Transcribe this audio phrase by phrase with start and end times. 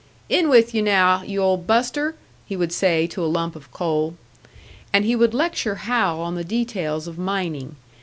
[0.29, 2.15] "In with you, now, you old buster!"
[2.47, 4.15] he would say to a lump of coal.
[4.91, 7.75] And he would lecture Hal on the details of mining.